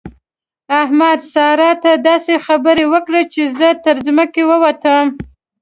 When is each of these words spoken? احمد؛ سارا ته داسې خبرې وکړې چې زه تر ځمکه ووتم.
احمد؛ 0.81 1.19
سارا 1.33 1.71
ته 1.83 1.91
داسې 2.09 2.33
خبرې 2.45 2.85
وکړې 2.93 3.23
چې 3.33 3.41
زه 3.57 3.69
تر 3.83 3.95
ځمکه 4.05 4.41
ووتم. 4.49 5.05